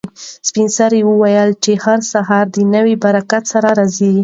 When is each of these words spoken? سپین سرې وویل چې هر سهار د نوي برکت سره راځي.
سپین 0.47 0.67
سرې 0.77 0.99
وویل 1.05 1.49
چې 1.63 1.71
هر 1.83 1.99
سهار 2.13 2.45
د 2.55 2.57
نوي 2.75 2.95
برکت 3.05 3.43
سره 3.53 3.69
راځي. 3.79 4.13